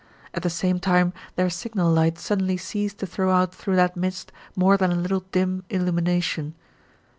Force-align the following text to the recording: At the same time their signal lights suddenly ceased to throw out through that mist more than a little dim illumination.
At 0.33 0.41
the 0.41 0.49
same 0.49 0.79
time 0.79 1.13
their 1.35 1.51
signal 1.51 1.91
lights 1.93 2.23
suddenly 2.23 2.57
ceased 2.57 2.97
to 3.01 3.05
throw 3.05 3.29
out 3.31 3.53
through 3.53 3.75
that 3.75 3.95
mist 3.95 4.31
more 4.55 4.75
than 4.75 4.91
a 4.91 4.95
little 4.95 5.25
dim 5.31 5.63
illumination. 5.69 6.55